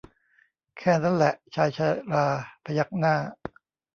[0.77, 1.79] แค่นั้นแหละชายช
[2.13, 2.25] รา
[2.65, 3.15] พยักหน้า